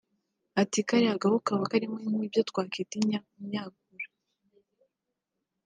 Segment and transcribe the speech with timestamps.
[0.61, 4.07] Ati “Kariya gahu kaba karimo nk’ibyo twakwita imyakura